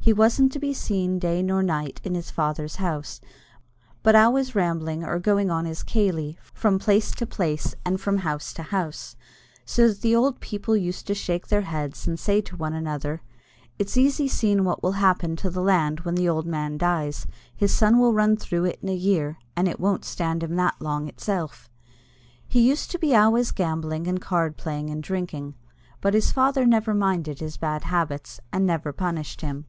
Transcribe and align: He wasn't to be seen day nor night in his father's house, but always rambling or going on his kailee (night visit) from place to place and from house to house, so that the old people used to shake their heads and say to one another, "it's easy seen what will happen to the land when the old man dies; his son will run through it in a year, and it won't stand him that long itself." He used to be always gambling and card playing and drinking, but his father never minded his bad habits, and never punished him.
He 0.00 0.12
wasn't 0.14 0.52
to 0.52 0.58
be 0.58 0.72
seen 0.72 1.18
day 1.18 1.42
nor 1.42 1.62
night 1.62 2.00
in 2.02 2.14
his 2.14 2.30
father's 2.30 2.76
house, 2.76 3.20
but 4.02 4.16
always 4.16 4.54
rambling 4.54 5.04
or 5.04 5.18
going 5.18 5.50
on 5.50 5.66
his 5.66 5.82
kailee 5.82 6.08
(night 6.28 6.38
visit) 6.42 6.54
from 6.56 6.78
place 6.78 7.10
to 7.10 7.26
place 7.26 7.74
and 7.84 8.00
from 8.00 8.16
house 8.18 8.54
to 8.54 8.62
house, 8.62 9.16
so 9.66 9.88
that 9.88 10.00
the 10.00 10.16
old 10.16 10.40
people 10.40 10.74
used 10.74 11.06
to 11.08 11.14
shake 11.14 11.48
their 11.48 11.60
heads 11.60 12.06
and 12.06 12.18
say 12.18 12.40
to 12.40 12.56
one 12.56 12.72
another, 12.72 13.20
"it's 13.78 13.98
easy 13.98 14.28
seen 14.28 14.64
what 14.64 14.82
will 14.82 14.92
happen 14.92 15.36
to 15.36 15.50
the 15.50 15.60
land 15.60 16.00
when 16.06 16.14
the 16.14 16.26
old 16.28 16.46
man 16.46 16.78
dies; 16.78 17.26
his 17.54 17.74
son 17.74 17.98
will 17.98 18.14
run 18.14 18.34
through 18.34 18.64
it 18.64 18.78
in 18.80 18.88
a 18.88 18.94
year, 18.94 19.36
and 19.56 19.68
it 19.68 19.78
won't 19.78 20.06
stand 20.06 20.42
him 20.42 20.56
that 20.56 20.80
long 20.80 21.06
itself." 21.06 21.68
He 22.46 22.66
used 22.66 22.90
to 22.92 22.98
be 22.98 23.14
always 23.14 23.50
gambling 23.50 24.06
and 24.08 24.22
card 24.22 24.56
playing 24.56 24.88
and 24.88 25.02
drinking, 25.02 25.52
but 26.00 26.14
his 26.14 26.32
father 26.32 26.64
never 26.64 26.94
minded 26.94 27.40
his 27.40 27.58
bad 27.58 27.84
habits, 27.84 28.40
and 28.50 28.64
never 28.64 28.90
punished 28.94 29.42
him. 29.42 29.66